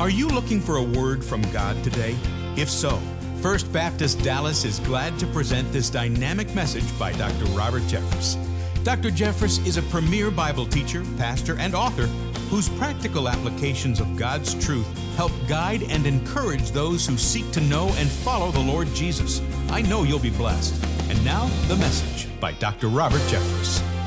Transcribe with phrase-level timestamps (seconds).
[0.00, 2.16] Are you looking for a word from God today?
[2.56, 3.00] If so,
[3.42, 7.46] First Baptist Dallas is glad to present this dynamic message by Dr.
[7.46, 8.36] Robert Jeffress.
[8.84, 9.10] Dr.
[9.10, 12.06] Jeffress is a premier Bible teacher, pastor, and author
[12.48, 17.88] whose practical applications of God's truth help guide and encourage those who seek to know
[17.96, 19.42] and follow the Lord Jesus.
[19.68, 20.80] I know you'll be blessed.
[21.10, 22.86] And now, the message by Dr.
[22.86, 23.97] Robert Jeffress.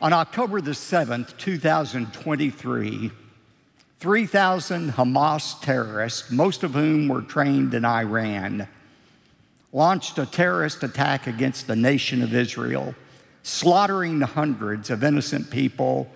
[0.00, 3.10] On October the 7th, 2023,
[3.98, 8.68] 3,000 Hamas terrorists, most of whom were trained in Iran,
[9.72, 12.94] launched a terrorist attack against the nation of Israel,
[13.42, 16.08] slaughtering hundreds of innocent people,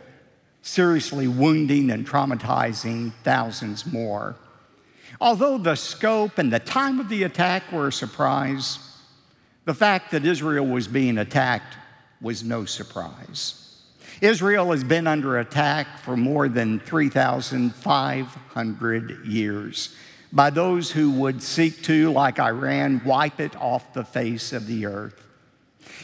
[0.63, 4.37] seriously wounding and traumatizing thousands more.
[5.21, 8.79] Although the scope and the time of the attack were a surprise,
[9.65, 11.75] the fact that Israel was being attacked
[12.21, 13.62] was no surprise.
[14.23, 19.97] Israel has been under attack for more than 3,500 years
[20.33, 24.87] by those who would seek to, like Iran, wipe it off the face of the
[24.87, 25.21] earth.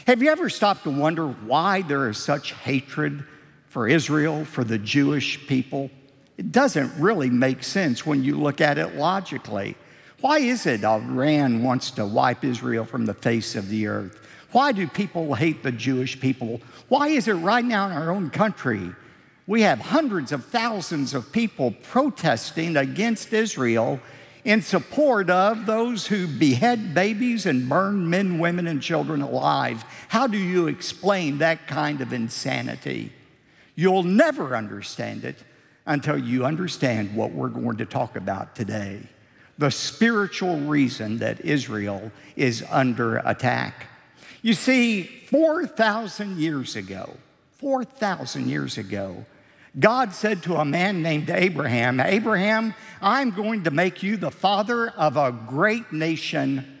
[0.05, 3.23] Have you ever stopped to wonder why there is such hatred
[3.69, 5.89] for Israel, for the Jewish people?
[6.37, 9.77] It doesn't really make sense when you look at it logically.
[10.19, 14.19] Why is it Iran wants to wipe Israel from the face of the earth?
[14.51, 16.61] Why do people hate the Jewish people?
[16.87, 18.93] Why is it right now in our own country
[19.47, 23.99] we have hundreds of thousands of people protesting against Israel
[24.43, 29.83] in support of those who behead babies and burn men, women, and children alive?
[30.07, 33.11] How do you explain that kind of insanity?
[33.73, 35.37] You'll never understand it
[35.87, 39.01] until you understand what we're going to talk about today
[39.59, 43.88] the spiritual reason that Israel is under attack.
[44.41, 47.15] You see, 4,000 years ago,
[47.57, 49.25] 4,000 years ago,
[49.77, 54.89] God said to a man named Abraham, Abraham, I'm going to make you the father
[54.89, 56.79] of a great nation.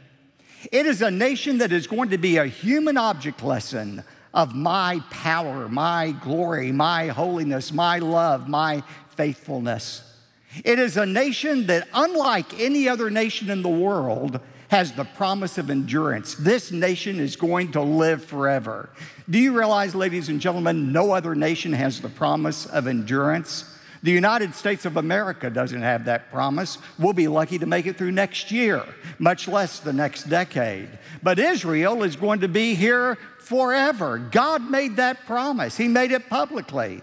[0.71, 4.03] It is a nation that is going to be a human object lesson
[4.33, 8.83] of my power, my glory, my holiness, my love, my
[9.15, 10.01] faithfulness.
[10.63, 15.57] It is a nation that, unlike any other nation in the world, has the promise
[15.57, 16.35] of endurance.
[16.35, 18.89] This nation is going to live forever.
[19.29, 23.65] Do you realize, ladies and gentlemen, no other nation has the promise of endurance?
[24.01, 26.77] The United States of America doesn't have that promise.
[26.97, 28.85] We'll be lucky to make it through next year,
[29.17, 30.87] much less the next decade.
[31.21, 34.17] But Israel is going to be here forever.
[34.17, 37.01] God made that promise, He made it publicly.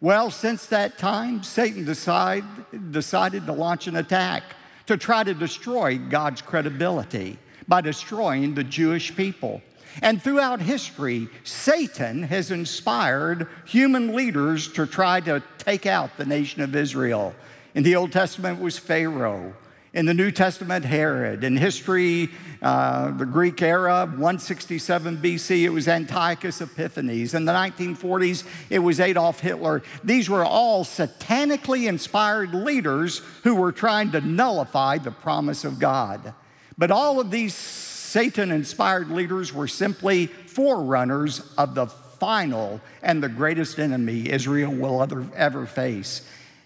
[0.00, 2.44] Well, since that time, Satan decide,
[2.90, 4.42] decided to launch an attack
[4.86, 9.62] to try to destroy God's credibility by destroying the Jewish people.
[10.02, 16.62] And throughout history, Satan has inspired human leaders to try to take out the nation
[16.62, 17.34] of Israel.
[17.74, 19.54] In the Old Testament was Pharaoh.
[19.94, 21.44] In the New Testament, Herod.
[21.44, 22.28] In history,
[22.60, 27.32] uh, the Greek era, 167 BC, it was Antiochus Epiphanes.
[27.32, 29.84] In the 1940s, it was Adolf Hitler.
[30.02, 36.34] These were all satanically inspired leaders who were trying to nullify the promise of God.
[36.76, 43.28] But all of these Satan inspired leaders were simply forerunners of the final and the
[43.28, 46.22] greatest enemy Israel will ever, ever face.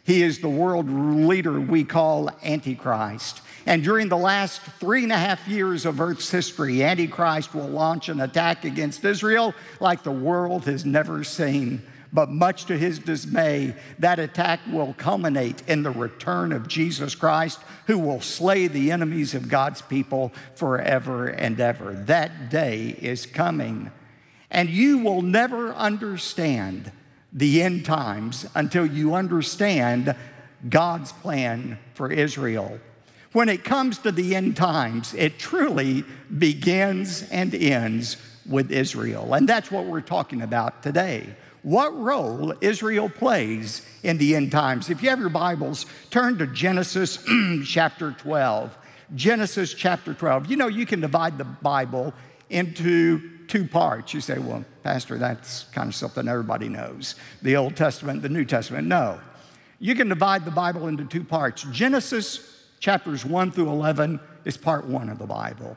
[0.09, 3.43] He is the world leader we call Antichrist.
[3.67, 8.09] And during the last three and a half years of Earth's history, Antichrist will launch
[8.09, 11.83] an attack against Israel like the world has never seen.
[12.11, 17.61] But much to his dismay, that attack will culminate in the return of Jesus Christ,
[17.87, 21.93] who will slay the enemies of God's people forever and ever.
[21.93, 23.91] That day is coming.
[24.51, 26.93] And you will never understand
[27.33, 30.15] the end times until you understand
[30.69, 32.81] God's plan for Israel.
[33.33, 36.05] When it comes to the end times, it truly
[36.39, 38.17] begins and ends
[38.49, 39.35] with Israel.
[39.35, 41.27] And that's what we're talking about today.
[41.63, 44.89] What role Israel plays in the end times.
[44.89, 47.19] If you have your Bibles, turn to Genesis
[47.67, 48.77] chapter 12.
[49.15, 50.47] Genesis chapter 12.
[50.47, 52.15] You know, you can divide the Bible
[52.49, 54.15] into two parts.
[54.15, 58.45] You say, well, Pastor, that's kind of something everybody knows the Old Testament, the New
[58.45, 58.87] Testament.
[58.87, 59.21] No.
[59.81, 61.65] You can divide the Bible into two parts.
[61.73, 65.77] Genesis chapters 1 through 11 is part one of the Bible.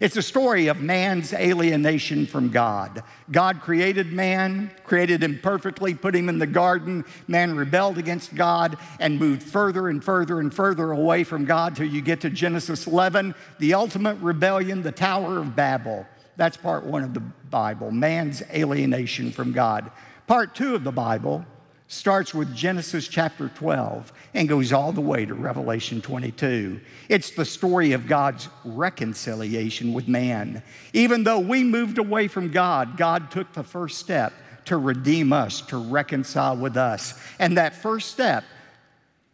[0.00, 3.04] It's a story of man's alienation from God.
[3.30, 7.04] God created man, created him perfectly, put him in the garden.
[7.28, 11.86] Man rebelled against God and moved further and further and further away from God till
[11.86, 16.06] you get to Genesis 11, the ultimate rebellion, the Tower of Babel.
[16.36, 19.90] That's part one of the Bible, man's alienation from God.
[20.26, 21.44] Part two of the Bible
[21.92, 26.80] starts with Genesis chapter 12 and goes all the way to Revelation 22.
[27.10, 30.62] It's the story of God's reconciliation with man.
[30.94, 34.32] Even though we moved away from God, God took the first step
[34.64, 37.12] to redeem us, to reconcile with us.
[37.38, 38.44] And that first step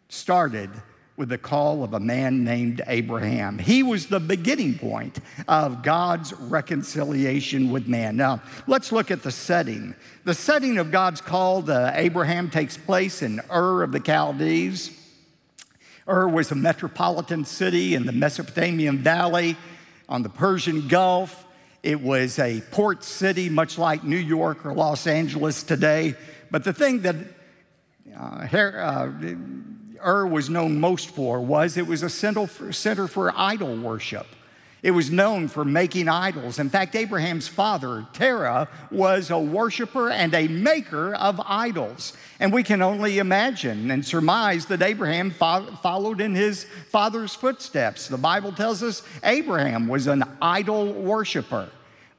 [0.09, 0.69] started
[1.19, 3.59] with the call of a man named Abraham.
[3.59, 5.19] He was the beginning point
[5.49, 8.15] of God's reconciliation with man.
[8.15, 9.95] Now, let's look at the setting.
[10.23, 14.97] The setting of God's call to Abraham takes place in Ur of the Chaldees.
[16.07, 19.57] Ur was a metropolitan city in the Mesopotamian Valley
[20.07, 21.45] on the Persian Gulf.
[21.83, 26.15] It was a port city, much like New York or Los Angeles today.
[26.49, 27.17] But the thing that
[28.17, 29.11] uh, uh,
[30.05, 32.47] Ur was known most for was it was a center
[33.07, 34.27] for, idol worship.
[34.81, 36.57] It was known for making idols.
[36.57, 42.13] In fact, Abraham's father, Terah, was a worshiper and a maker of idols.
[42.39, 48.07] And we can only imagine and surmise that Abraham fo- followed in his father's footsteps.
[48.07, 51.69] The Bible tells us Abraham was an idol worshiper.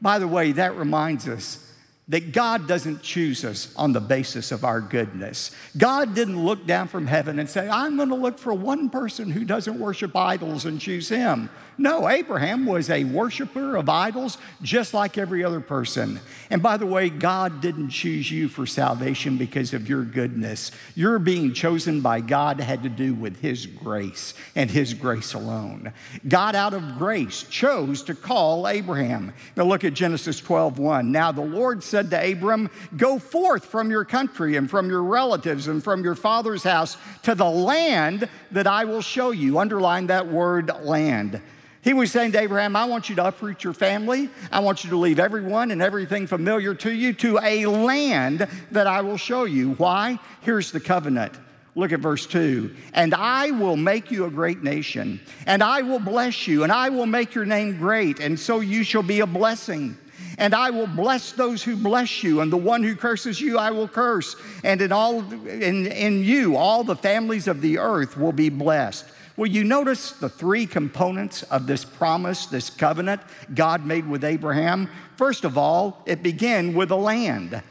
[0.02, 1.66] By the way, that reminds us
[2.10, 5.52] that God doesn't choose us on the basis of our goodness.
[5.78, 9.30] God didn't look down from heaven and say, I'm going to look for one person
[9.30, 11.48] who doesn't worship idols and choose him.
[11.78, 16.20] No, Abraham was a worshiper of idols just like every other person.
[16.50, 20.72] And by the way, God didn't choose you for salvation because of your goodness.
[20.94, 25.92] Your being chosen by God had to do with His grace and His grace alone.
[26.26, 29.32] God, out of grace, chose to call Abraham.
[29.56, 31.10] Now look at Genesis 12 1.
[31.10, 35.68] Now the Lord said to Abram, Go forth from your country and from your relatives
[35.68, 39.58] and from your father's house to the land that I will show you.
[39.58, 41.40] Underline that word land.
[41.82, 44.28] He was saying to Abraham, I want you to uproot your family.
[44.52, 48.86] I want you to leave everyone and everything familiar to you to a land that
[48.86, 49.72] I will show you.
[49.72, 50.18] Why?
[50.42, 51.32] Here's the covenant.
[51.74, 52.74] Look at verse 2.
[52.92, 56.90] And I will make you a great nation, and I will bless you, and I
[56.90, 59.96] will make your name great, and so you shall be a blessing.
[60.36, 63.70] And I will bless those who bless you, and the one who curses you I
[63.70, 64.36] will curse.
[64.64, 69.06] And in all in, in you all the families of the earth will be blessed.
[69.40, 73.22] Well, you notice the three components of this promise, this covenant
[73.54, 74.90] God made with Abraham?
[75.16, 77.62] First of all, it began with a land.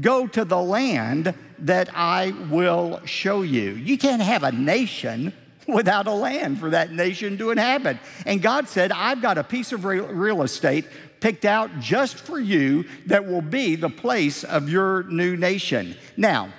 [0.00, 3.72] Go to the land that I will show you.
[3.72, 5.34] You can't have a nation
[5.68, 7.98] without a land for that nation to inhabit.
[8.24, 10.86] And God said, I've got a piece of real estate
[11.20, 15.94] picked out just for you that will be the place of your new nation.
[16.16, 16.54] Now,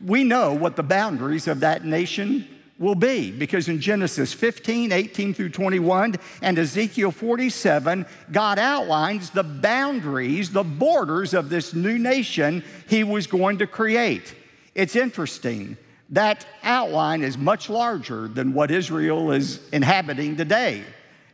[0.00, 2.46] we know what the boundaries of that nation
[2.78, 3.30] will be.
[3.30, 10.64] Because in Genesis 15, 18 through 21, and Ezekiel 47, God outlines the boundaries, the
[10.64, 14.34] borders of this new nation he was going to create.
[14.74, 15.76] It's interesting.
[16.10, 20.82] That outline is much larger than what Israel is inhabiting today.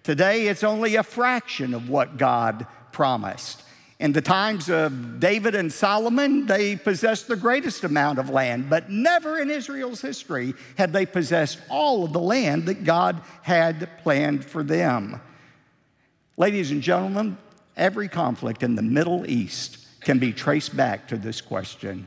[0.04, 3.62] Today, it's only a fraction of what God promised.
[4.00, 8.90] In the times of David and Solomon, they possessed the greatest amount of land, but
[8.90, 14.44] never in Israel's history had they possessed all of the land that God had planned
[14.44, 15.20] for them.
[16.36, 17.38] Ladies and gentlemen,
[17.76, 22.06] every conflict in the Middle East can be traced back to this question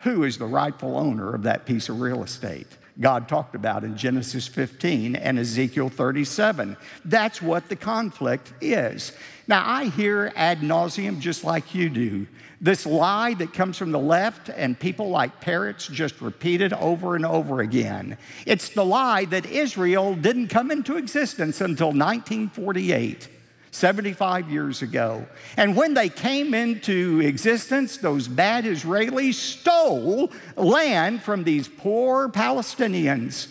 [0.00, 2.66] Who is the rightful owner of that piece of real estate?
[3.00, 6.76] God talked about in Genesis 15 and Ezekiel 37.
[7.04, 9.12] That's what the conflict is.
[9.52, 12.26] Now, I hear ad nauseum, just like you do,
[12.62, 17.16] this lie that comes from the left, and people like parrots just repeat it over
[17.16, 18.16] and over again.
[18.46, 23.28] It's the lie that Israel didn't come into existence until 1948.
[23.74, 25.26] 75 years ago.
[25.56, 33.48] And when they came into existence, those bad Israelis stole land from these poor Palestinians.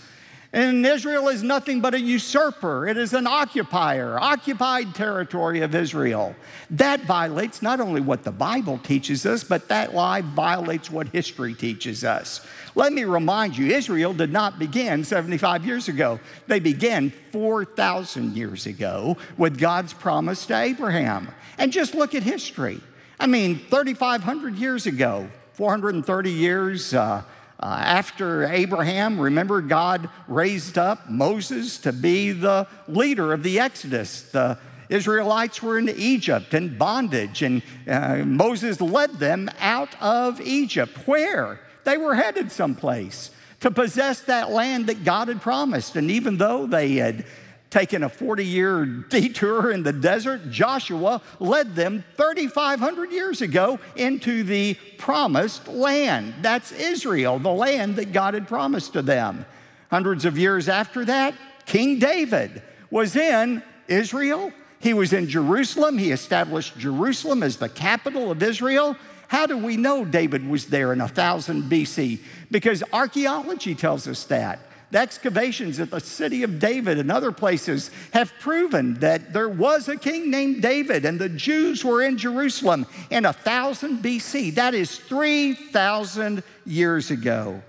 [0.53, 2.85] And Israel is nothing but a usurper.
[2.85, 6.35] It is an occupier, occupied territory of Israel.
[6.71, 11.53] That violates not only what the Bible teaches us, but that lie violates what history
[11.53, 12.45] teaches us.
[12.75, 18.65] Let me remind you Israel did not begin 75 years ago, they began 4,000 years
[18.65, 21.29] ago with God's promise to Abraham.
[21.59, 22.81] And just look at history.
[23.17, 26.93] I mean, 3,500 years ago, 430 years.
[26.93, 27.23] Uh,
[27.61, 34.23] uh, after Abraham, remember, God raised up Moses to be the leader of the Exodus.
[34.23, 34.57] The
[34.89, 41.07] Israelites were in Egypt in bondage, and uh, Moses led them out of Egypt.
[41.07, 41.59] Where?
[41.83, 45.95] They were headed someplace to possess that land that God had promised.
[45.95, 47.25] And even though they had
[47.71, 54.43] taking a 40 year detour in the desert, Joshua led them 3,500 years ago into
[54.43, 56.35] the promised land.
[56.41, 59.45] That's Israel, the land that God had promised to them.
[59.89, 61.33] Hundreds of years after that,
[61.65, 62.61] King David
[62.91, 64.51] was in Israel.
[64.79, 65.97] He was in Jerusalem.
[65.97, 68.97] He established Jerusalem as the capital of Israel.
[69.27, 72.19] How do we know David was there in 1000 BC?
[72.49, 74.59] Because archaeology tells us that.
[74.91, 79.87] The excavations at the city of David and other places have proven that there was
[79.87, 84.55] a king named David and the Jews were in Jerusalem in 1000 BC.
[84.55, 87.63] That is 3,000 years ago.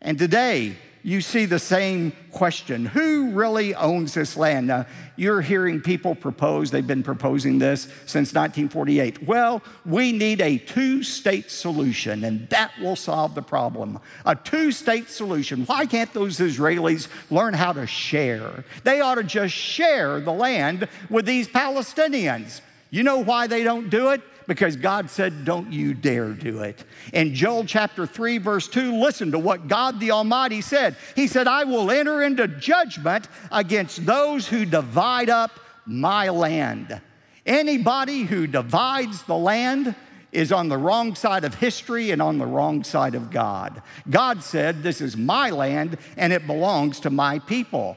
[0.00, 4.68] And today, you see the same question Who really owns this land?
[4.68, 9.22] Now, you're hearing people propose, they've been proposing this since 1948.
[9.22, 14.00] Well, we need a two state solution, and that will solve the problem.
[14.24, 15.64] A two state solution.
[15.66, 18.64] Why can't those Israelis learn how to share?
[18.82, 22.62] They ought to just share the land with these Palestinians.
[22.90, 24.22] You know why they don't do it?
[24.46, 26.84] Because God said, Don't you dare do it.
[27.12, 30.96] In Joel chapter 3, verse 2, listen to what God the Almighty said.
[31.14, 37.00] He said, I will enter into judgment against those who divide up my land.
[37.46, 39.94] Anybody who divides the land
[40.32, 43.82] is on the wrong side of history and on the wrong side of God.
[44.10, 47.96] God said, This is my land and it belongs to my people.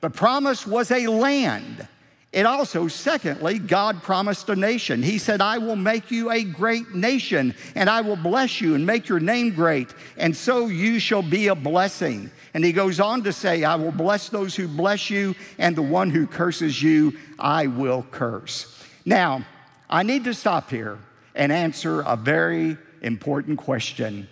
[0.00, 1.86] The promise was a land.
[2.32, 5.02] It also, secondly, God promised a nation.
[5.02, 8.86] He said, I will make you a great nation, and I will bless you and
[8.86, 12.30] make your name great, and so you shall be a blessing.
[12.54, 15.82] And he goes on to say, I will bless those who bless you, and the
[15.82, 18.80] one who curses you, I will curse.
[19.04, 19.44] Now,
[19.88, 20.98] I need to stop here
[21.34, 24.28] and answer a very important question.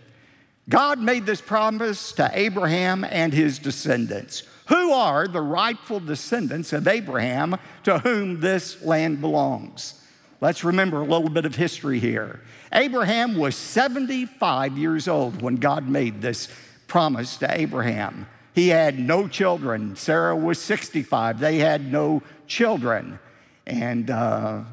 [0.69, 4.43] God made this promise to Abraham and his descendants.
[4.67, 9.95] Who are the rightful descendants of Abraham to whom this land belongs?
[10.43, 12.41] Let's remember a little bit of history here.
[12.73, 16.49] Abraham was 75 years old when God made this
[16.87, 18.27] promise to Abraham.
[18.55, 19.97] He had no children.
[19.97, 21.41] Sarah was 65.
[21.41, 23.19] They had no children.
[23.67, 24.65] And uh,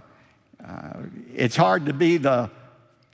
[0.65, 0.93] uh,
[1.33, 2.49] it's hard to be the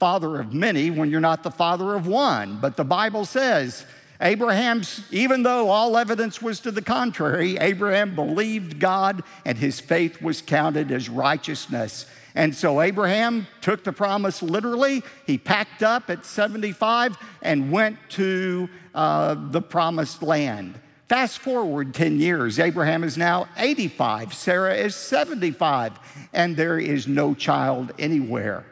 [0.01, 2.57] father of many when you're not the father of one.
[2.59, 3.85] But the Bible says
[4.19, 10.19] Abraham's, even though all evidence was to the contrary, Abraham believed God and his faith
[10.19, 12.07] was counted as righteousness.
[12.33, 15.03] And so Abraham took the promise literally.
[15.27, 20.79] He packed up at 75 and went to uh, the promised land.
[21.09, 25.99] Fast forward 10 years, Abraham is now 85, Sarah is 75,
[26.33, 28.65] and there is no child anywhere.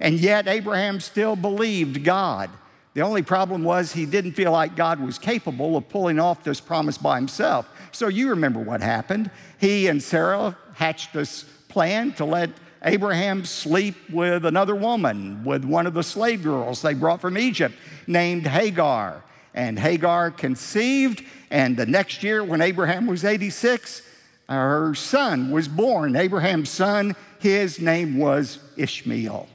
[0.00, 2.50] And yet, Abraham still believed God.
[2.94, 6.60] The only problem was he didn't feel like God was capable of pulling off this
[6.60, 7.68] promise by himself.
[7.92, 9.30] So you remember what happened.
[9.60, 12.50] He and Sarah hatched this plan to let
[12.82, 17.74] Abraham sleep with another woman, with one of the slave girls they brought from Egypt
[18.06, 19.22] named Hagar.
[19.52, 24.02] And Hagar conceived, and the next year, when Abraham was 86,
[24.48, 26.16] her son was born.
[26.16, 29.48] Abraham's son, his name was Ishmael.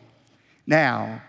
[0.65, 1.21] Now,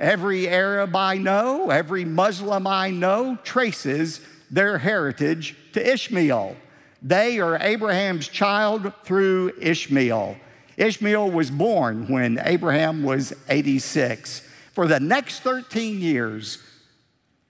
[0.00, 6.56] Every Arab I know, every Muslim I know traces their heritage to Ishmael.
[7.02, 10.36] They are Abraham's child through Ishmael.
[10.78, 14.40] Ishmael was born when Abraham was 86.
[14.72, 16.56] For the next 13 years,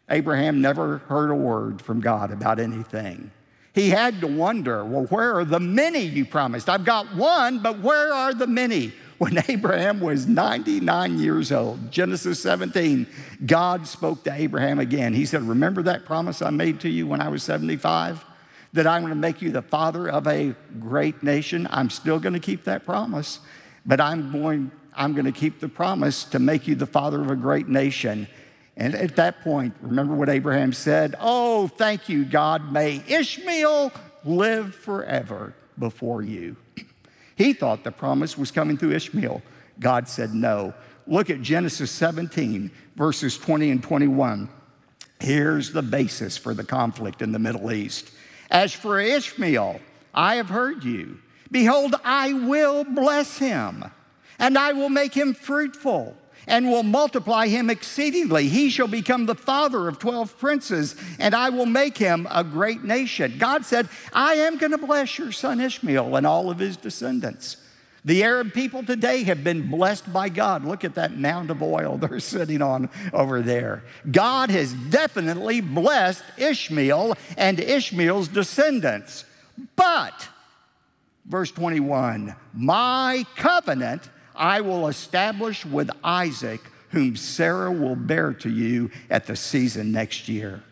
[0.09, 3.31] Abraham never heard a word from God about anything.
[3.73, 6.69] He had to wonder, well, where are the many you promised?
[6.69, 8.93] I've got one, but where are the many?
[9.21, 13.07] When Abraham was 99 years old, Genesis 17,
[13.45, 15.13] God spoke to Abraham again.
[15.13, 18.25] He said, Remember that promise I made to you when I was 75?
[18.73, 21.69] That I'm going to make you the father of a great nation?
[21.71, 23.41] I'm still going to keep that promise,
[23.85, 27.31] but I'm going, I'm going to keep the promise to make you the father of
[27.31, 28.27] a great nation.
[28.79, 31.15] And at that point, remember what Abraham said?
[31.21, 32.73] Oh, thank you, God.
[32.73, 33.93] May Ishmael
[34.25, 36.57] live forever before you.
[37.41, 39.41] He thought the promise was coming through Ishmael.
[39.79, 40.75] God said no.
[41.07, 44.47] Look at Genesis 17, verses 20 and 21.
[45.21, 48.11] Here's the basis for the conflict in the Middle East.
[48.51, 49.81] As for Ishmael,
[50.13, 51.19] I have heard you.
[51.51, 53.87] Behold, I will bless him,
[54.39, 56.15] and I will make him fruitful
[56.47, 58.49] and will multiply him exceedingly.
[58.49, 62.85] He shall become the father of 12 princes, and I will make him a great
[62.85, 63.37] nation.
[63.39, 67.57] God said, I am going to bless your son Ishmael and all of his descendants.
[68.05, 70.65] The Arab people today have been blessed by God.
[70.65, 73.85] Look at that mound of oil they're sitting on over there.
[74.11, 79.25] God has definitely blessed Ishmael and Ishmael's descendants.
[79.77, 80.29] But
[81.31, 86.61] Verse 21 My covenant I will establish with Isaac,
[86.91, 90.63] whom Sarah will bear to you at the season next year.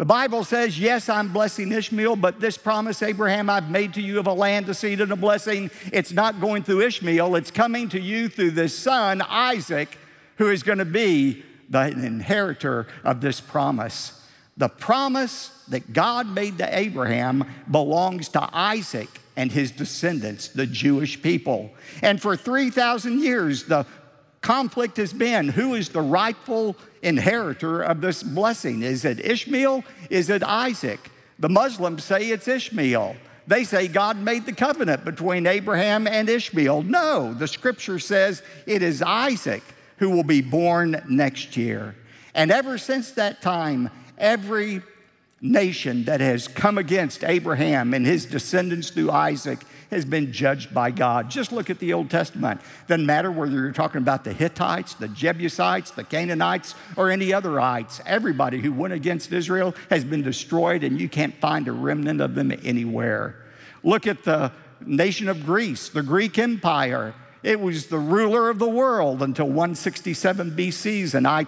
[0.00, 4.18] The Bible says, Yes, I'm blessing Ishmael, but this promise, Abraham, I've made to you
[4.18, 7.36] of a land, a seed, and a blessing, it's not going through Ishmael.
[7.36, 9.98] It's coming to you through this son, Isaac,
[10.36, 14.26] who is going to be the inheritor of this promise.
[14.56, 19.08] The promise that God made to Abraham belongs to Isaac
[19.40, 21.70] and his descendants, the Jewish people.
[22.02, 23.86] And for 3,000 years, the
[24.42, 28.82] conflict has been who is the rightful inheritor of this blessing?
[28.82, 29.82] Is it Ishmael?
[30.10, 31.00] Is it Isaac?
[31.38, 33.16] The Muslims say it's Ishmael.
[33.46, 36.82] They say God made the covenant between Abraham and Ishmael.
[36.82, 39.62] No, the scripture says it is Isaac
[39.96, 41.96] who will be born next year.
[42.34, 44.82] And ever since that time, every
[45.40, 50.90] nation that has come against Abraham and his descendants through Isaac has been judged by
[50.90, 51.30] God.
[51.30, 52.60] Just look at the Old Testament.
[52.86, 57.60] Doesn't matter whether you're talking about the Hittites, the Jebusites, the Canaanites, or any other
[57.60, 58.00] ites.
[58.06, 62.34] Everybody who went against Israel has been destroyed, and you can't find a remnant of
[62.34, 63.34] them anywhere.
[63.82, 64.52] Look at the
[64.84, 67.14] nation of Greece, the Greek Empire.
[67.42, 71.46] It was the ruler of the world until 167 BC's, and I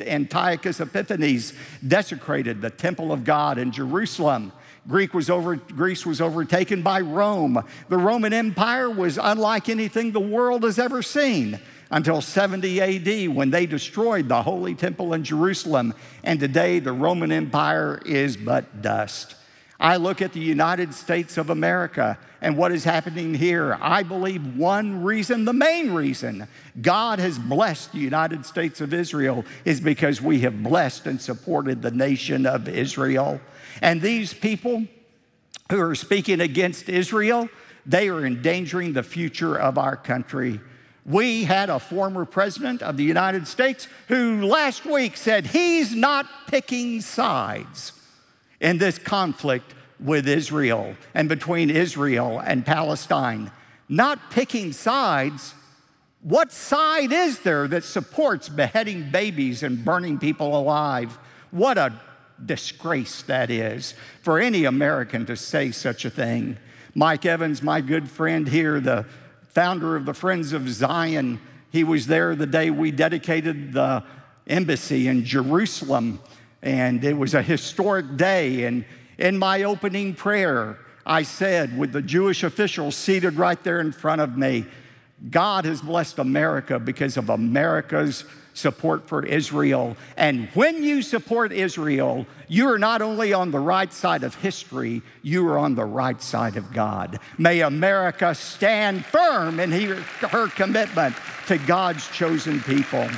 [0.00, 1.52] Antiochus Epiphanes
[1.86, 4.52] desecrated the temple of God in Jerusalem.
[4.88, 7.62] Greek was over, Greece was overtaken by Rome.
[7.88, 13.50] The Roman Empire was unlike anything the world has ever seen until 70 AD when
[13.50, 15.94] they destroyed the Holy Temple in Jerusalem.
[16.24, 19.36] And today the Roman Empire is but dust.
[19.82, 23.76] I look at the United States of America and what is happening here.
[23.80, 26.46] I believe one reason, the main reason,
[26.80, 31.82] God has blessed the United States of Israel is because we have blessed and supported
[31.82, 33.40] the nation of Israel.
[33.80, 34.86] And these people
[35.68, 37.48] who are speaking against Israel,
[37.84, 40.60] they are endangering the future of our country.
[41.04, 46.28] We had a former president of the United States who last week said he's not
[46.46, 47.94] picking sides
[48.62, 53.50] in this conflict with Israel and between Israel and Palestine.
[53.88, 55.54] Not picking sides.
[56.22, 61.18] What side is there that supports beheading babies and burning people alive?
[61.50, 61.92] What a
[62.44, 66.56] disgrace that is for any American to say such a thing.
[66.94, 69.04] Mike Evans, my good friend here, the
[69.48, 74.04] founder of the Friends of Zion, he was there the day we dedicated the
[74.46, 76.20] embassy in Jerusalem.
[76.62, 78.64] And it was a historic day.
[78.64, 78.84] And
[79.18, 84.20] in my opening prayer, I said, with the Jewish officials seated right there in front
[84.20, 84.66] of me,
[85.30, 89.96] God has blessed America because of America's support for Israel.
[90.16, 95.02] And when you support Israel, you are not only on the right side of history,
[95.22, 97.18] you are on the right side of God.
[97.38, 103.08] May America stand firm in her commitment to God's chosen people.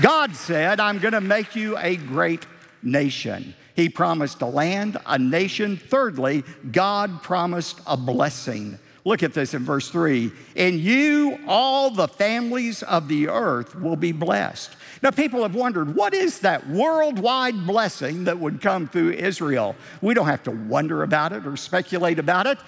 [0.00, 2.46] God said, I'm going to make you a great
[2.82, 3.54] nation.
[3.74, 5.76] He promised a land, a nation.
[5.76, 8.78] Thirdly, God promised a blessing.
[9.04, 10.32] Look at this in verse 3.
[10.54, 14.74] In you, all the families of the earth will be blessed.
[15.02, 19.76] Now, people have wondered what is that worldwide blessing that would come through Israel?
[20.00, 22.58] We don't have to wonder about it or speculate about it.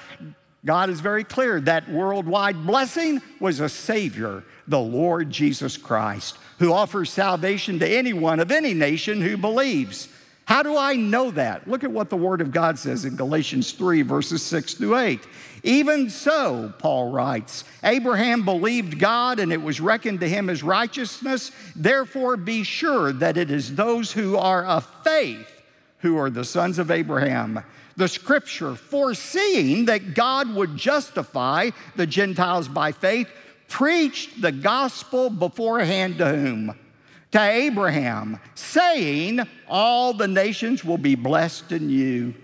[0.67, 6.73] God is very clear that worldwide blessing was a Savior, the Lord Jesus Christ, who
[6.73, 10.09] offers salvation to anyone of any nation who believes.
[10.45, 11.69] How do I know that?
[11.69, 15.21] Look at what the Word of God says in Galatians 3, verses 6 through 8.
[15.63, 21.53] Even so, Paul writes, Abraham believed God and it was reckoned to him as righteousness.
[21.77, 25.53] Therefore, be sure that it is those who are of faith
[25.99, 27.61] who are the sons of Abraham.
[27.97, 33.29] The scripture, foreseeing that God would justify the Gentiles by faith,
[33.69, 36.79] preached the gospel beforehand to whom?
[37.33, 42.35] To Abraham, saying, All the nations will be blessed in you.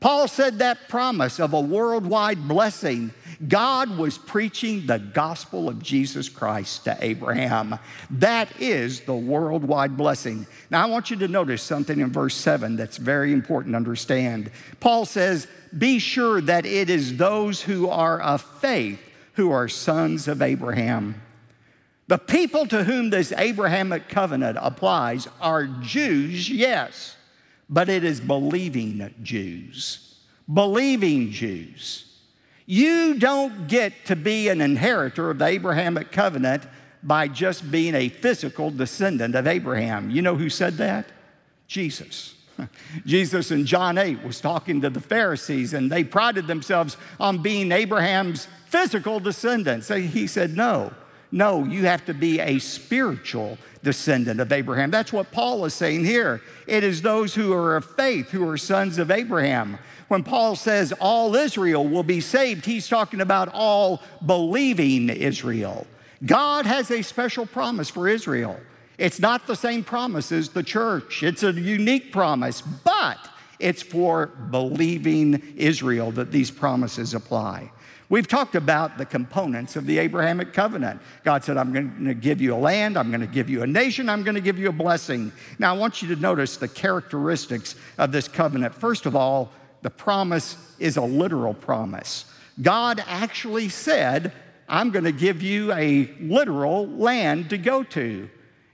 [0.00, 3.12] Paul said that promise of a worldwide blessing.
[3.48, 7.78] God was preaching the gospel of Jesus Christ to Abraham.
[8.10, 10.46] That is the worldwide blessing.
[10.70, 14.50] Now, I want you to notice something in verse 7 that's very important to understand.
[14.80, 19.00] Paul says, Be sure that it is those who are of faith
[19.34, 21.20] who are sons of Abraham.
[22.06, 27.16] The people to whom this Abrahamic covenant applies are Jews, yes
[27.72, 30.16] but it is believing Jews.
[30.52, 32.04] Believing Jews.
[32.72, 36.62] You don't get to be an inheritor of the Abrahamic covenant
[37.02, 40.08] by just being a physical descendant of Abraham.
[40.08, 41.04] You know who said that?
[41.66, 42.34] Jesus.
[43.04, 47.72] Jesus in John 8 was talking to the Pharisees, and they prided themselves on being
[47.72, 49.88] Abraham's physical descendants.
[49.88, 50.94] He said, No,
[51.30, 54.90] no, you have to be a spiritual descendant of Abraham.
[54.90, 56.40] That's what Paul is saying here.
[56.66, 59.78] It is those who are of faith who are sons of Abraham.
[60.12, 65.86] When Paul says all Israel will be saved, he's talking about all believing Israel.
[66.26, 68.60] God has a special promise for Israel.
[68.98, 73.26] It's not the same promise as the church, it's a unique promise, but
[73.58, 77.72] it's for believing Israel that these promises apply.
[78.10, 81.00] We've talked about the components of the Abrahamic covenant.
[81.24, 83.66] God said, I'm going to give you a land, I'm going to give you a
[83.66, 85.32] nation, I'm going to give you a blessing.
[85.58, 88.74] Now, I want you to notice the characteristics of this covenant.
[88.74, 89.50] First of all,
[89.82, 92.24] the promise is a literal promise.
[92.60, 94.32] God actually said,
[94.68, 98.28] I'm going to give you a literal land to go to.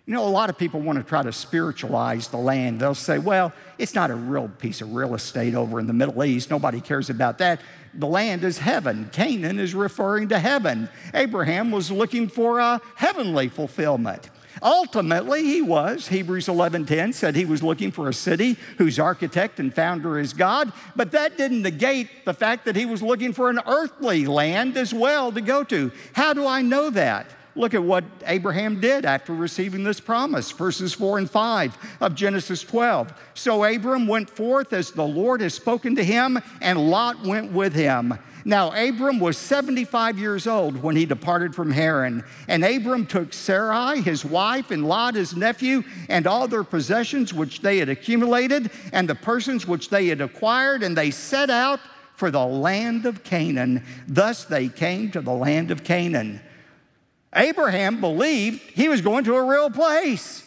[0.06, 2.80] You know, a lot of people want to try to spiritualize the land.
[2.80, 6.24] They'll say, well, it's not a real piece of real estate over in the Middle
[6.24, 6.50] East.
[6.50, 7.60] Nobody cares about that.
[7.92, 9.10] The land is heaven.
[9.12, 10.88] Canaan is referring to heaven.
[11.12, 14.30] Abraham was looking for a heavenly fulfillment.
[14.62, 16.08] Ultimately, he was.
[16.08, 20.72] Hebrews 11:10 said he was looking for a city whose architect and founder is God,
[20.96, 24.92] but that didn't negate the fact that he was looking for an earthly land as
[24.92, 25.92] well to go to.
[26.12, 27.26] How do I know that?
[27.58, 32.62] Look at what Abraham did after receiving this promise, verses 4 and 5 of Genesis
[32.62, 33.12] 12.
[33.34, 37.74] So Abram went forth as the Lord has spoken to him, and Lot went with
[37.74, 38.16] him.
[38.48, 42.24] Now, Abram was 75 years old when he departed from Haran.
[42.48, 47.60] And Abram took Sarai, his wife, and Lot, his nephew, and all their possessions which
[47.60, 51.78] they had accumulated, and the persons which they had acquired, and they set out
[52.14, 53.84] for the land of Canaan.
[54.06, 56.40] Thus they came to the land of Canaan.
[57.34, 60.42] Abraham believed he was going to a real place.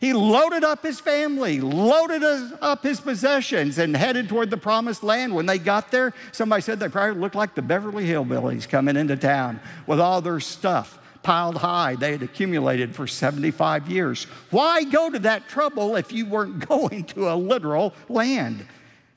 [0.00, 2.22] He loaded up his family, loaded
[2.62, 5.34] up his possessions, and headed toward the promised land.
[5.34, 9.16] When they got there, somebody said they probably looked like the Beverly Hillbillies coming into
[9.16, 14.24] town with all their stuff piled high they had accumulated for 75 years.
[14.50, 18.66] Why go to that trouble if you weren't going to a literal land?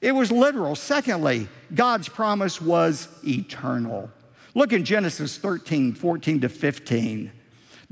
[0.02, 0.76] It was literal.
[0.76, 4.12] Secondly, God's promise was eternal.
[4.54, 7.32] Look in Genesis 13, 14 to 15.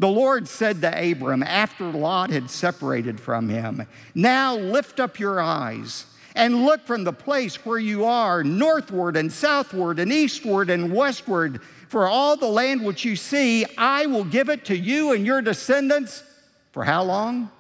[0.02, 3.86] The Lord said to Abram after Lot had separated from him,
[4.16, 9.32] Now lift up your eyes and look from the place where you are, northward and
[9.32, 11.62] southward and eastward and westward.
[11.88, 15.40] For all the land which you see, I will give it to you and your
[15.40, 16.24] descendants.
[16.72, 17.52] For how long?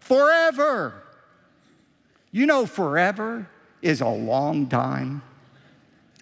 [0.00, 1.02] Forever.
[2.30, 3.46] You know, forever
[3.82, 5.20] is a long time.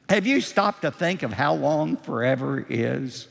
[0.08, 3.28] Have you stopped to think of how long forever is?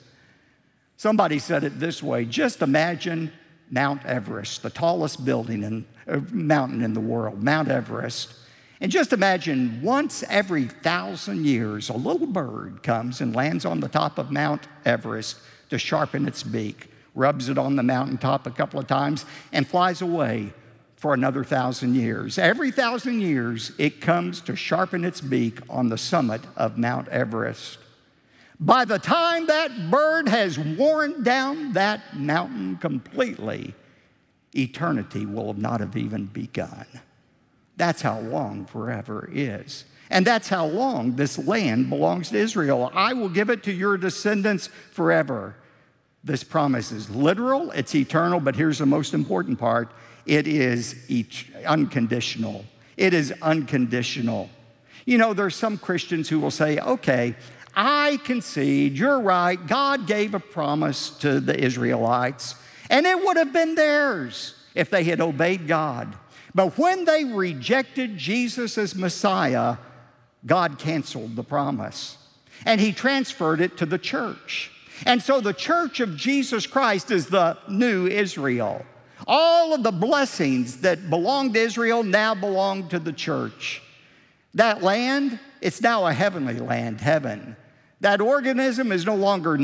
[1.04, 3.30] Somebody said it this way just imagine
[3.70, 8.34] Mount Everest, the tallest building and uh, mountain in the world, Mount Everest.
[8.80, 13.90] And just imagine once every thousand years, a little bird comes and lands on the
[13.90, 15.40] top of Mount Everest
[15.72, 20.02] to sharpen its beak, rubs it on the mountaintop a couple of times, and flies
[20.02, 20.54] away
[20.96, 22.38] for another thousand years.
[22.38, 27.80] Every thousand years, it comes to sharpen its beak on the summit of Mount Everest.
[28.60, 33.74] By the time that bird has worn down that mountain completely,
[34.56, 36.86] eternity will not have even begun.
[37.78, 39.86] That's how long forever is.
[40.10, 42.92] And that's how long this land belongs to Israel.
[42.94, 45.56] I will give it to your descendants forever.
[46.24, 49.92] This promise is literal, it's eternal, but here's the most important part
[50.26, 50.96] it is
[51.66, 52.64] unconditional.
[52.96, 54.50] It is unconditional.
[55.06, 57.36] You know, there's some Christians who will say, okay,
[57.76, 59.66] I concede, you're right.
[59.68, 62.56] God gave a promise to the Israelites,
[62.90, 66.16] and it would have been theirs if they had obeyed God.
[66.56, 69.78] But when they rejected Jesus as Messiah,
[70.46, 72.18] God canceled the promise
[72.66, 74.72] and He transferred it to the church.
[75.06, 78.86] And so the church of Jesus Christ is the new Israel.
[79.26, 83.82] All of the blessings that belonged to Israel now belong to the church.
[84.54, 87.56] That land, it's now a heavenly land, heaven.
[88.04, 89.58] That organism is no longer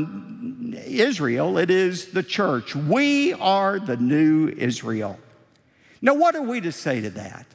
[0.87, 2.73] Israel, it is the church.
[2.73, 5.19] We are the new Israel.
[6.01, 7.45] Now, what are we to say to that?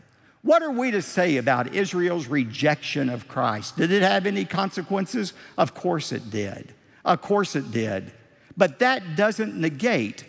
[0.42, 3.78] What are we to say about Israel's rejection of Christ?
[3.78, 5.32] Did it have any consequences?
[5.56, 6.74] Of course it did.
[7.02, 8.12] Of course it did.
[8.54, 10.26] But that doesn't negate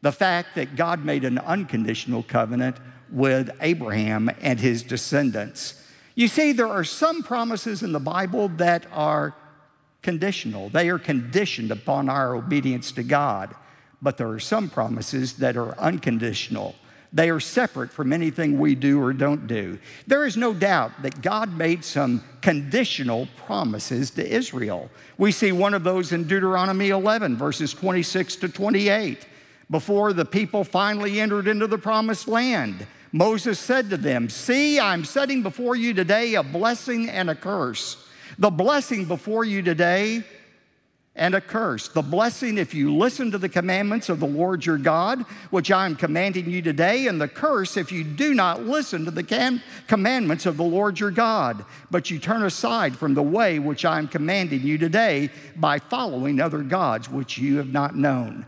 [0.00, 2.76] the fact that God made an unconditional covenant
[3.08, 5.80] with Abraham and his descendants.
[6.16, 9.36] You see, there are some promises in the Bible that are
[10.02, 13.54] conditional, they are conditioned upon our obedience to God.
[14.02, 16.74] But there are some promises that are unconditional.
[17.12, 19.78] They are separate from anything we do or don't do.
[20.06, 24.90] There is no doubt that God made some conditional promises to Israel.
[25.18, 29.26] We see one of those in Deuteronomy 11, verses 26 to 28.
[29.70, 35.04] Before the people finally entered into the promised land, Moses said to them, See, I'm
[35.04, 38.01] setting before you today a blessing and a curse.
[38.42, 40.24] The blessing before you today
[41.14, 41.86] and a curse.
[41.86, 45.86] The blessing if you listen to the commandments of the Lord your God, which I
[45.86, 49.62] am commanding you today, and the curse if you do not listen to the cam-
[49.86, 53.98] commandments of the Lord your God, but you turn aside from the way which I
[53.98, 58.44] am commanding you today by following other gods which you have not known.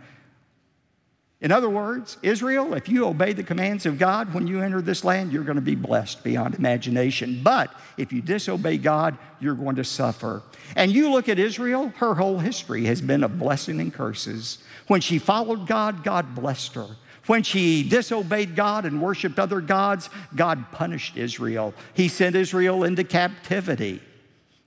[1.45, 5.05] In other words, Israel, if you obey the commands of God when you enter this
[5.05, 7.43] land, you're going to be blessed beyond imagination.
[7.43, 10.41] But if you disobey God, you're going to suffer.
[10.75, 14.57] And you look at Israel, her whole history has been of blessing and curses.
[14.87, 16.89] When she followed God, God blessed her.
[17.27, 21.75] When she disobeyed God and worshiped other gods, God punished Israel.
[21.93, 24.01] He sent Israel into captivity.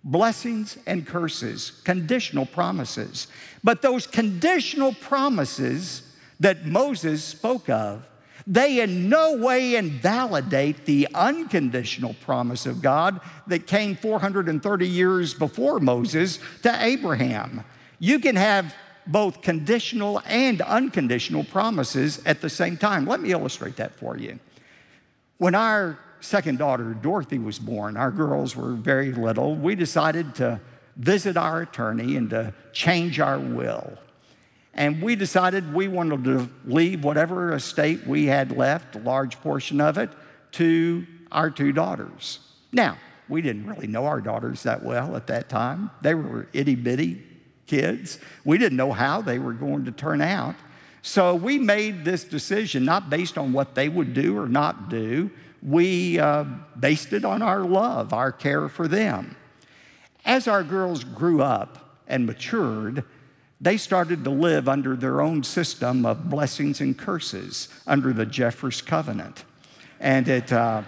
[0.04, 3.26] Blessings and curses, conditional promises.
[3.64, 6.04] But those conditional promises
[6.40, 8.08] that Moses spoke of,
[8.46, 15.80] they in no way invalidate the unconditional promise of God that came 430 years before
[15.80, 17.64] Moses to Abraham.
[18.00, 18.74] You can have
[19.06, 23.06] both conditional and unconditional promises at the same time.
[23.06, 24.40] Let me illustrate that for you.
[25.38, 30.60] When our second daughter, Dorothy, was born, our girls were very little, we decided to
[30.96, 33.98] visit our attorney and to change our will.
[34.78, 39.82] And we decided we wanted to leave whatever estate we had left, a large portion
[39.82, 40.12] of it,
[40.54, 42.40] to our two daughters.
[42.72, 45.90] Now, we didn't really know our daughters that well at that time.
[46.02, 47.24] They were itty bitty
[47.66, 48.20] kids.
[48.46, 50.56] We didn't know how they were going to turn out.
[51.02, 55.32] So we made this decision not based on what they would do or not do.
[55.64, 56.46] We uh,
[56.80, 59.36] based it on our love, our care for them.
[60.24, 63.04] As our girls grew up and matured,
[63.60, 68.86] they started to live under their own system of blessings and curses under the Jeffress
[68.86, 69.44] covenant.
[70.00, 70.84] And it uh,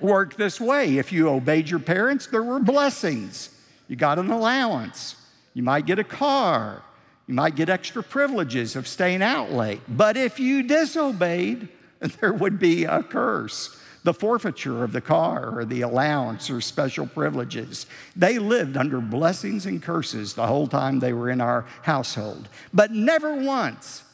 [0.00, 3.50] worked this way if you obeyed your parents, there were blessings.
[3.86, 5.16] You got an allowance,
[5.52, 6.82] you might get a car,
[7.26, 9.80] you might get extra privileges of staying out late.
[9.86, 11.68] But if you disobeyed,
[12.20, 17.06] there would be a curse the forfeiture of the car or the allowance or special
[17.06, 17.86] privileges.
[18.14, 22.48] They lived under blessings and curses the whole time they were in our household.
[22.72, 24.04] But never once,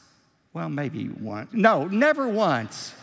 [0.55, 2.95] well, maybe once, no, never once,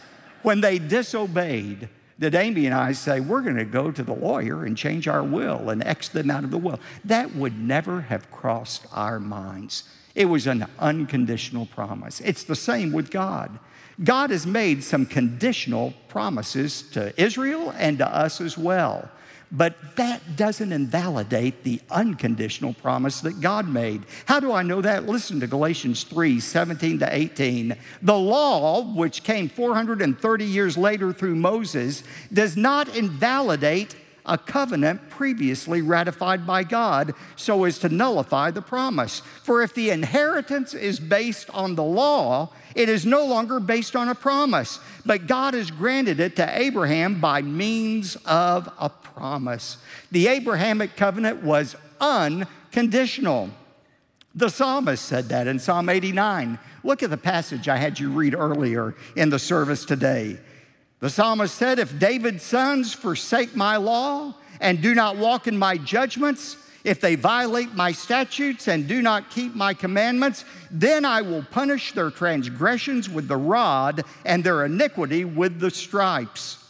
[0.44, 4.66] when they disobeyed, did Amy and I say, We're going to go to the lawyer
[4.66, 6.80] and change our will and X them out of the will.
[7.06, 9.84] That would never have crossed our minds.
[10.16, 12.22] It was an unconditional promise.
[12.22, 13.60] It's the same with God.
[14.04, 19.10] God has made some conditional promises to Israel and to us as well.
[19.52, 24.04] But that doesn't invalidate the unconditional promise that God made.
[24.26, 25.06] How do I know that?
[25.06, 27.78] Listen to Galatians 3 17 to 18.
[28.02, 33.96] The law, which came 430 years later through Moses, does not invalidate
[34.28, 39.22] a covenant previously ratified by God so as to nullify the promise.
[39.44, 44.10] For if the inheritance is based on the law, it is no longer based on
[44.10, 49.78] a promise, but God has granted it to Abraham by means of a promise.
[50.12, 53.50] The Abrahamic covenant was unconditional.
[54.36, 56.60] The psalmist said that in Psalm 89.
[56.84, 60.38] Look at the passage I had you read earlier in the service today.
[61.00, 65.78] The psalmist said, If David's sons forsake my law and do not walk in my
[65.78, 71.44] judgments, if they violate my statutes and do not keep my commandments, then I will
[71.44, 76.64] punish their transgressions with the rod and their iniquity with the stripes.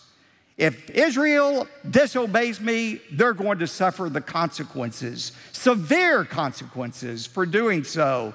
[0.57, 8.33] If Israel disobeys me, they're going to suffer the consequences, severe consequences for doing so.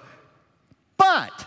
[0.97, 1.47] But,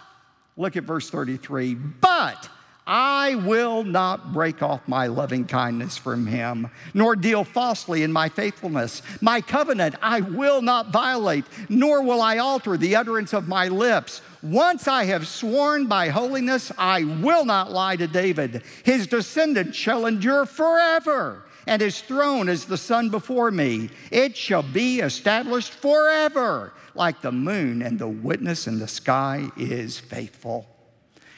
[0.57, 2.49] look at verse 33 but
[2.87, 8.29] I will not break off my loving kindness from him, nor deal falsely in my
[8.29, 9.01] faithfulness.
[9.21, 14.21] My covenant I will not violate, nor will I alter the utterance of my lips.
[14.43, 18.61] Once I have sworn by holiness, I will not lie to David.
[18.83, 23.89] His descendants shall endure forever, and his throne is the sun before me.
[24.11, 29.99] It shall be established forever, like the moon, and the witness in the sky is
[29.99, 30.74] faithful.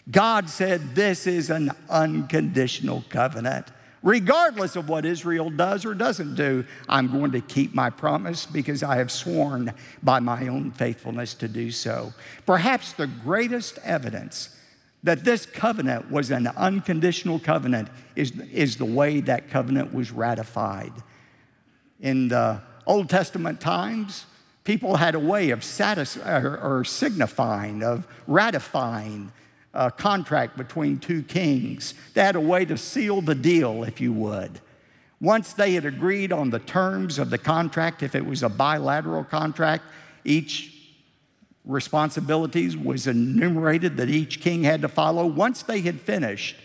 [0.10, 3.68] God said this is an unconditional covenant.
[4.04, 8.84] Regardless of what Israel does or doesn't do, I'm going to keep my promise because
[8.84, 12.14] I have sworn by my own faithfulness to do so.
[12.46, 14.56] Perhaps the greatest evidence
[15.04, 20.94] that this covenant was an unconditional covenant is, is the way that covenant was ratified.
[22.00, 24.26] In the Old Testament times,
[24.64, 29.32] people had a way of satis- or, or signifying, of ratifying
[29.78, 31.94] a contract between two kings.
[32.16, 34.60] They had a way to seal the deal, if you would.
[35.22, 39.24] Once they had agreed on the terms of the contract, if it was a bilateral
[39.24, 39.84] contract,
[40.26, 40.74] each
[41.64, 45.28] responsibilities was enumerated that each king had to follow.
[45.28, 46.56] Once they had finished,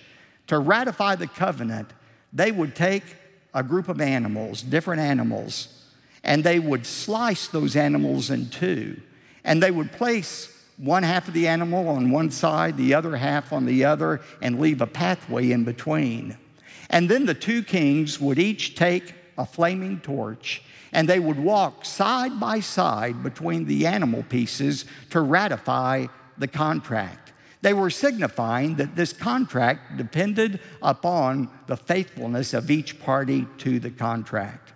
[0.46, 1.90] to ratify the covenant,
[2.32, 3.04] they would take
[3.52, 5.84] a group of animals, different animals,
[6.24, 9.00] and they would slice those animals in two.
[9.44, 13.52] And they would place one half of the animal on one side, the other half
[13.52, 16.36] on the other, and leave a pathway in between.
[16.90, 21.84] And then the two kings would each take a flaming torch and they would walk
[21.84, 26.06] side by side between the animal pieces to ratify
[26.36, 27.32] the contract.
[27.62, 33.90] They were signifying that this contract depended upon the faithfulness of each party to the
[33.90, 34.72] contract.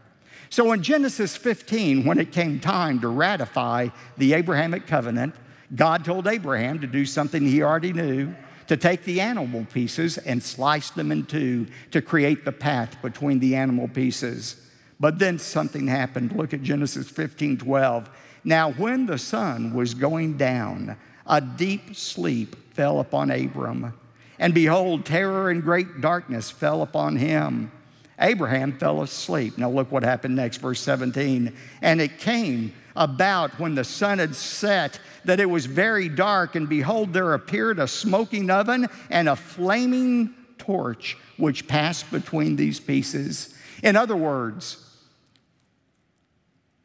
[0.49, 5.35] So in Genesis 15, when it came time to ratify the Abrahamic covenant,
[5.75, 8.35] God told Abraham to do something he already knew
[8.69, 13.39] to take the animal pieces and slice them in two to create the path between
[13.39, 14.57] the animal pieces.
[14.99, 16.33] But then something happened.
[16.33, 18.11] Look at Genesis 15 12.
[18.45, 23.93] Now, when the sun was going down, a deep sleep fell upon Abram.
[24.39, 27.73] And behold, terror and great darkness fell upon him.
[28.19, 29.59] Abraham fell asleep.
[29.59, 31.53] Now, look what happened next, verse 17.
[31.83, 36.69] And it came about when the sun had set that it was very dark, and
[36.69, 43.55] behold, there appeared a smoking oven and a flaming torch which passed between these pieces.
[43.83, 44.83] In other words,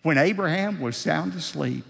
[0.04, 1.86] when Abraham was sound asleep,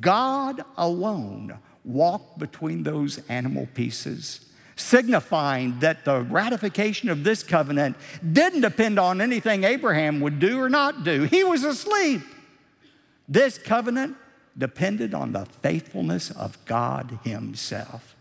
[0.00, 7.96] God alone walked between those animal pieces, signifying that the ratification of this covenant
[8.32, 11.22] didn't depend on anything Abraham would do or not do.
[11.22, 12.22] He was asleep.
[13.28, 14.16] This covenant
[14.56, 18.14] depended on the faithfulness of God Himself.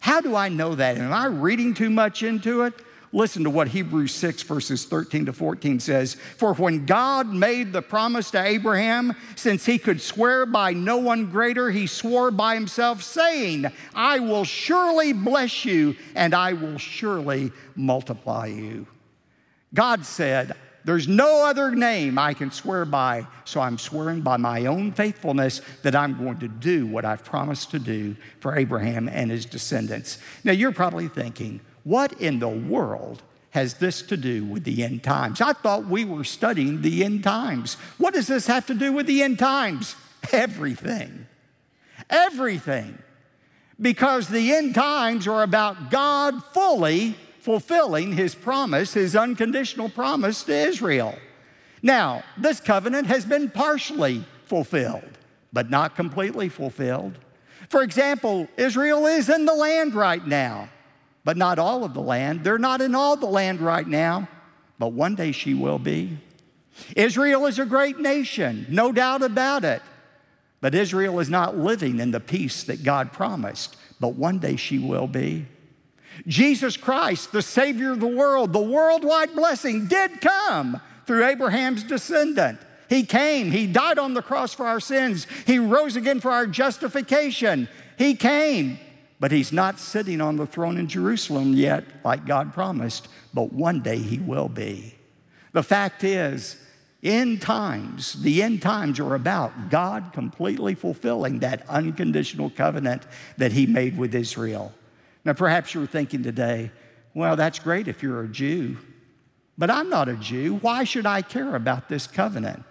[0.00, 0.98] How do I know that?
[0.98, 2.74] Am I reading too much into it?
[3.16, 6.16] Listen to what Hebrews 6, verses 13 to 14 says.
[6.36, 11.30] For when God made the promise to Abraham, since he could swear by no one
[11.30, 17.52] greater, he swore by himself, saying, I will surely bless you and I will surely
[17.74, 18.86] multiply you.
[19.72, 20.54] God said,
[20.86, 25.60] there's no other name I can swear by, so I'm swearing by my own faithfulness
[25.82, 30.20] that I'm going to do what I've promised to do for Abraham and his descendants.
[30.44, 35.02] Now, you're probably thinking, what in the world has this to do with the end
[35.02, 35.40] times?
[35.40, 37.74] I thought we were studying the end times.
[37.98, 39.96] What does this have to do with the end times?
[40.30, 41.26] Everything.
[42.08, 42.96] Everything.
[43.80, 47.16] Because the end times are about God fully
[47.46, 51.16] fulfilling his promise, his unconditional promise to Israel.
[51.80, 55.16] Now, this covenant has been partially fulfilled,
[55.52, 57.20] but not completely fulfilled.
[57.68, 60.68] For example, Israel is in the land right now,
[61.22, 62.42] but not all of the land.
[62.42, 64.28] They're not in all the land right now,
[64.80, 66.18] but one day she will be.
[66.96, 69.82] Israel is a great nation, no doubt about it.
[70.60, 74.80] But Israel is not living in the peace that God promised, but one day she
[74.80, 75.46] will be.
[76.26, 82.58] Jesus Christ, the Savior of the world, the worldwide blessing, did come through Abraham's descendant.
[82.88, 86.46] He came, He died on the cross for our sins, He rose again for our
[86.46, 87.68] justification.
[87.98, 88.78] He came,
[89.18, 93.80] but He's not sitting on the throne in Jerusalem yet, like God promised, but one
[93.80, 94.94] day He will be.
[95.52, 96.60] The fact is,
[97.02, 103.02] end times, the end times are about God completely fulfilling that unconditional covenant
[103.38, 104.72] that He made with Israel.
[105.26, 106.70] Now, perhaps you're thinking today,
[107.12, 108.76] well, that's great if you're a Jew,
[109.58, 110.58] but I'm not a Jew.
[110.58, 112.62] Why should I care about this covenant?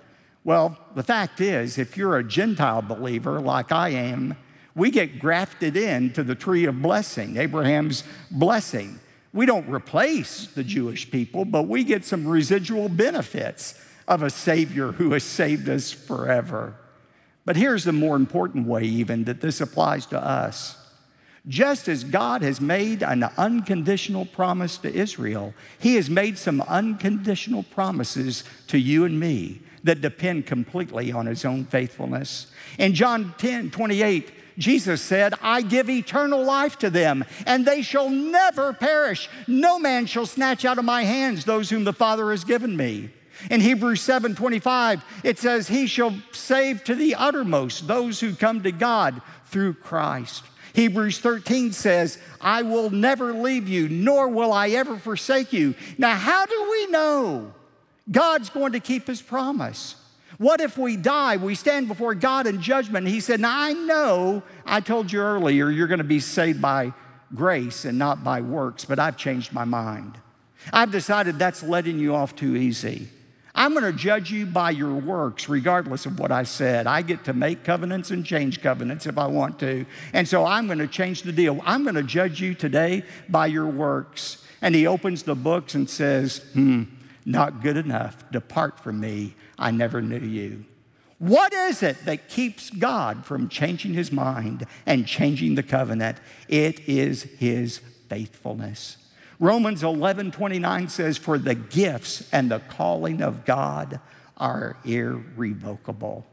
[0.46, 4.38] Well, the fact is, if you're a Gentile believer like I am,
[4.74, 9.02] we get grafted into the tree of blessing, Abraham's blessing.
[9.34, 13.78] We don't replace the Jewish people, but we get some residual benefits
[14.08, 16.74] of a Savior who has saved us forever.
[17.44, 20.78] But here's the more important way, even, that this applies to us.
[21.48, 27.64] Just as God has made an unconditional promise to Israel, He has made some unconditional
[27.64, 32.48] promises to you and me that depend completely on His own faithfulness.
[32.80, 38.10] In John 10 28, Jesus said, I give eternal life to them, and they shall
[38.10, 39.30] never perish.
[39.48, 43.12] No man shall snatch out of my hands those whom the Father has given me.
[43.52, 48.64] In Hebrews 7 25, it says, He shall save to the uttermost those who come
[48.64, 50.44] to God through Christ.
[50.76, 55.74] Hebrews 13 says, I will never leave you, nor will I ever forsake you.
[55.98, 57.54] Now, how do we know
[58.12, 59.96] God's going to keep his promise?
[60.38, 61.38] What if we die?
[61.38, 63.08] We stand before God in judgment.
[63.08, 66.92] He said, I know, I told you earlier, you're going to be saved by
[67.34, 70.18] grace and not by works, but I've changed my mind.
[70.74, 73.08] I've decided that's letting you off too easy.
[73.56, 76.88] I'm going to judge you by your works, regardless of what I said.
[76.88, 79.86] I get to make covenants and change covenants if I want to.
[80.12, 81.62] And so I'm going to change the deal.
[81.64, 84.44] I'm going to judge you today by your works.
[84.62, 86.84] And he opens the books and says, Hmm,
[87.26, 88.30] not good enough.
[88.30, 89.36] Depart from me.
[89.58, 90.66] I never knew you.
[91.18, 96.18] What is it that keeps God from changing his mind and changing the covenant?
[96.50, 97.78] It is his
[98.10, 98.98] faithfulness.
[99.40, 104.00] Romans 11 29 says, For the gifts and the calling of God
[104.38, 106.26] are irrevocable.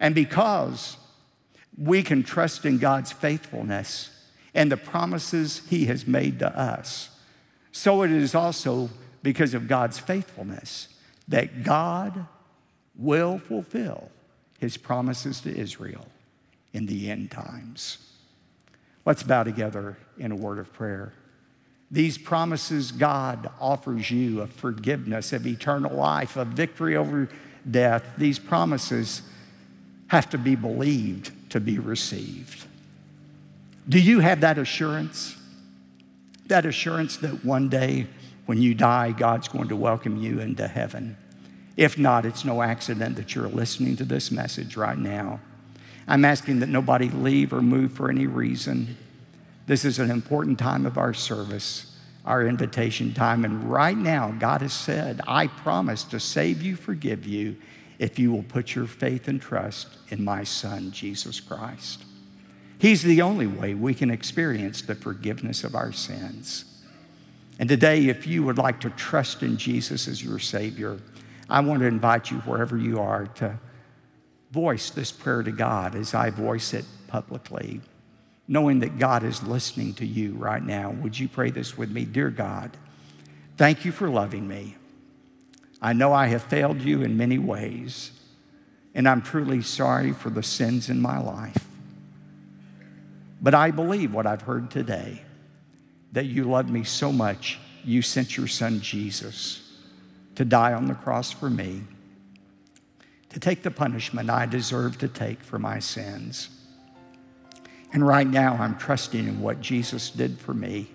[0.00, 0.96] And because
[1.76, 4.10] we can trust in God's faithfulness
[4.54, 7.10] and the promises He has made to us,
[7.72, 8.90] so it is also
[9.22, 10.88] because of God's faithfulness
[11.28, 12.26] that God
[12.96, 14.10] will fulfill
[14.58, 16.06] His promises to Israel
[16.72, 17.98] in the end times.
[19.04, 21.12] Let's bow together in a word of prayer.
[21.90, 27.28] These promises God offers you of forgiveness, of eternal life, of victory over
[27.68, 29.22] death, these promises
[30.08, 32.66] have to be believed to be received.
[33.88, 35.36] Do you have that assurance?
[36.46, 38.06] That assurance that one day
[38.46, 41.16] when you die, God's going to welcome you into heaven.
[41.76, 45.40] If not, it's no accident that you're listening to this message right now.
[46.06, 48.96] I'm asking that nobody leave or move for any reason.
[49.68, 51.94] This is an important time of our service,
[52.24, 53.44] our invitation time.
[53.44, 57.54] And right now, God has said, I promise to save you, forgive you,
[57.98, 62.02] if you will put your faith and trust in my Son, Jesus Christ.
[62.78, 66.64] He's the only way we can experience the forgiveness of our sins.
[67.58, 70.98] And today, if you would like to trust in Jesus as your Savior,
[71.50, 73.58] I want to invite you, wherever you are, to
[74.50, 77.82] voice this prayer to God as I voice it publicly
[78.48, 80.90] knowing that God is listening to you right now.
[80.90, 82.06] Would you pray this with me?
[82.06, 82.76] Dear God,
[83.58, 84.76] thank you for loving me.
[85.82, 88.10] I know I have failed you in many ways,
[88.94, 91.66] and I'm truly sorry for the sins in my life.
[93.40, 95.22] But I believe what I've heard today
[96.12, 99.62] that you love me so much, you sent your son Jesus
[100.34, 101.82] to die on the cross for me,
[103.28, 106.48] to take the punishment I deserve to take for my sins.
[107.92, 110.88] And right now, I'm trusting in what Jesus did for me,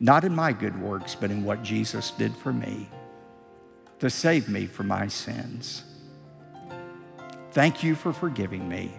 [0.00, 2.88] not in my good works, but in what Jesus did for me
[3.98, 5.84] to save me from my sins.
[7.52, 8.92] Thank you for forgiving me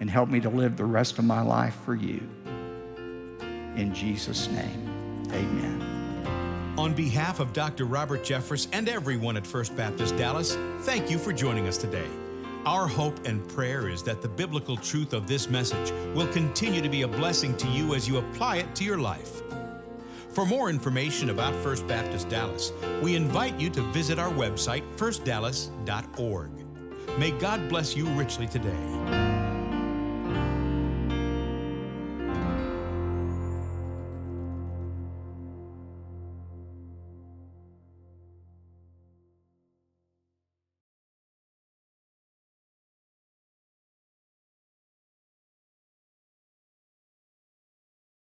[0.00, 2.28] and help me to live the rest of my life for you.
[3.76, 6.74] In Jesus' name, amen.
[6.76, 7.84] On behalf of Dr.
[7.84, 12.08] Robert Jeffress and everyone at First Baptist Dallas, thank you for joining us today.
[12.64, 16.88] Our hope and prayer is that the biblical truth of this message will continue to
[16.88, 19.42] be a blessing to you as you apply it to your life.
[20.30, 26.50] For more information about First Baptist Dallas, we invite you to visit our website, firstdallas.org.
[27.18, 29.31] May God bless you richly today.